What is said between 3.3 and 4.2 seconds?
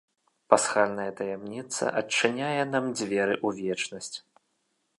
ў вечнасць.